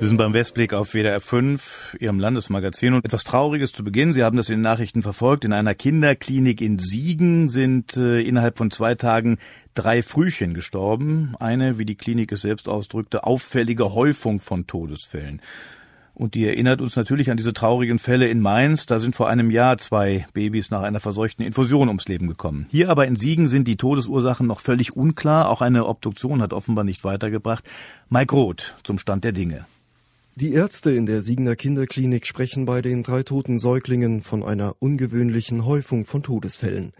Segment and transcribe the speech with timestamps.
[0.00, 2.94] Sie sind beim Westblick auf WDR 5, Ihrem Landesmagazin.
[2.94, 4.14] Und etwas Trauriges zu Beginn.
[4.14, 5.44] Sie haben das in den Nachrichten verfolgt.
[5.44, 9.36] In einer Kinderklinik in Siegen sind äh, innerhalb von zwei Tagen
[9.74, 11.34] drei Frühchen gestorben.
[11.38, 15.42] Eine, wie die Klinik es selbst ausdrückte, auffällige Häufung von Todesfällen.
[16.14, 18.86] Und die erinnert uns natürlich an diese traurigen Fälle in Mainz.
[18.86, 22.64] Da sind vor einem Jahr zwei Babys nach einer verseuchten Infusion ums Leben gekommen.
[22.70, 25.50] Hier aber in Siegen sind die Todesursachen noch völlig unklar.
[25.50, 27.64] Auch eine Obduktion hat offenbar nicht weitergebracht.
[28.08, 29.66] Mike Roth zum Stand der Dinge.
[30.36, 35.64] Die Ärzte in der Siegener Kinderklinik sprechen bei den drei toten Säuglingen von einer ungewöhnlichen
[35.64, 36.92] Häufung von Todesfällen.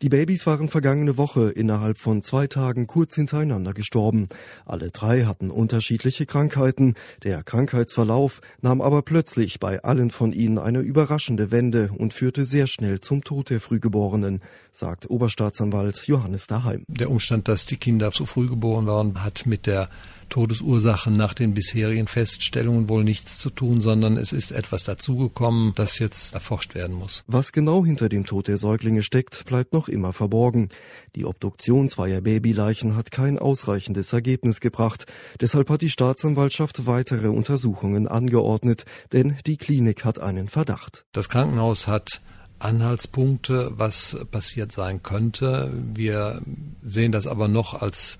[0.00, 4.28] Die Babys waren vergangene Woche innerhalb von zwei Tagen kurz hintereinander gestorben.
[4.64, 6.94] Alle drei hatten unterschiedliche Krankheiten.
[7.24, 12.66] Der Krankheitsverlauf nahm aber plötzlich bei allen von ihnen eine überraschende Wende und führte sehr
[12.66, 14.40] schnell zum Tod der Frühgeborenen,
[14.72, 16.84] sagt Oberstaatsanwalt Johannes Daheim.
[16.88, 19.90] Der Umstand, dass die Kinder zu früh geboren waren, hat mit der
[20.28, 25.98] Todesursachen nach den bisherigen Feststellungen wohl nichts zu tun, sondern es ist etwas dazugekommen, das
[25.98, 27.24] jetzt erforscht werden muss.
[27.26, 30.68] Was genau hinter dem Tod der Säuglinge steckt, bleibt noch immer verborgen.
[31.16, 35.06] Die Obduktion zweier Babyleichen hat kein ausreichendes Ergebnis gebracht.
[35.40, 41.06] Deshalb hat die Staatsanwaltschaft weitere Untersuchungen angeordnet, denn die Klinik hat einen Verdacht.
[41.12, 42.20] Das Krankenhaus hat
[42.58, 45.72] Anhaltspunkte, was passiert sein könnte.
[45.94, 46.42] Wir
[46.82, 48.18] sehen das aber noch als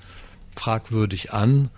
[0.55, 1.71] fragwürdig an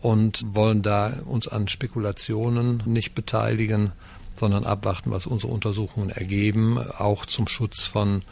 [0.00, 3.92] und wollen da uns an Spekulationen nicht beteiligen,
[4.36, 8.22] sondern abwarten, was unsere Untersuchungen ergeben, auch zum Schutz von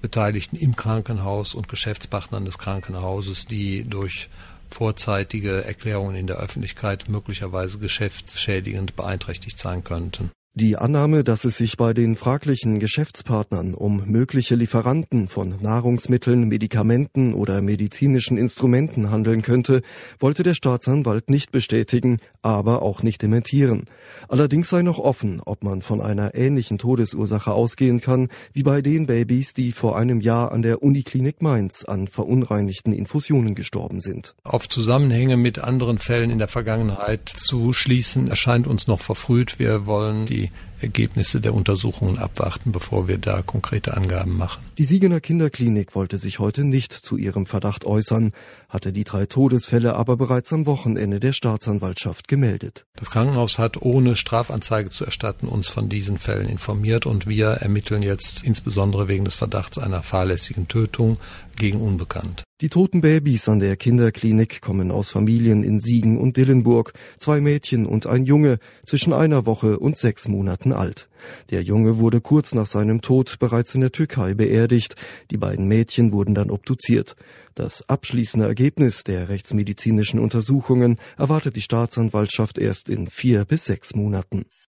[0.00, 4.28] Beteiligten im Krankenhaus und Geschäftspartnern des Krankenhauses, die durch
[4.70, 10.30] vorzeitige Erklärungen in der Öffentlichkeit möglicherweise geschäftsschädigend beeinträchtigt sein könnten.
[10.54, 17.32] Die Annahme, dass es sich bei den fraglichen Geschäftspartnern um mögliche Lieferanten von Nahrungsmitteln, Medikamenten
[17.32, 19.80] oder medizinischen Instrumenten handeln könnte,
[20.20, 23.86] wollte der Staatsanwalt nicht bestätigen, aber auch nicht dementieren.
[24.28, 29.06] Allerdings sei noch offen, ob man von einer ähnlichen Todesursache ausgehen kann, wie bei den
[29.06, 34.34] Babys, die vor einem Jahr an der Uniklinik Mainz an verunreinigten Infusionen gestorben sind.
[34.44, 39.58] Auf Zusammenhänge mit anderen Fällen in der Vergangenheit zu schließen, erscheint uns noch verfrüht.
[39.58, 40.50] Wir wollen die be
[40.82, 44.62] Ergebnisse der Untersuchungen abwarten, bevor wir da konkrete Angaben machen.
[44.78, 48.32] Die Siegener Kinderklinik wollte sich heute nicht zu ihrem Verdacht äußern,
[48.68, 52.84] hatte die drei Todesfälle aber bereits am Wochenende der Staatsanwaltschaft gemeldet.
[52.96, 58.02] Das Krankenhaus hat ohne Strafanzeige zu erstatten uns von diesen Fällen informiert und wir ermitteln
[58.02, 61.18] jetzt insbesondere wegen des Verdachts einer fahrlässigen Tötung
[61.56, 62.44] gegen Unbekannt.
[62.62, 67.86] Die toten Babys an der Kinderklinik kommen aus Familien in Siegen und Dillenburg, zwei Mädchen
[67.86, 70.28] und ein Junge, zwischen einer Woche und sechs
[70.72, 71.08] Monaten alt.
[71.50, 74.96] Der Junge wurde kurz nach seinem Tod bereits in der Türkei beerdigt,
[75.30, 77.14] die beiden Mädchen wurden dann obduziert.
[77.54, 84.46] Das abschließende Ergebnis der rechtsmedizinischen Untersuchungen erwartet die Staatsanwaltschaft erst in vier bis sechs Monaten.